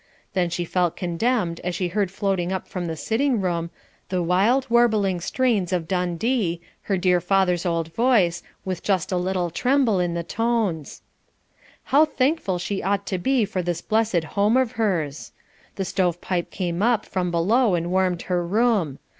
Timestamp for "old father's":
7.17-7.63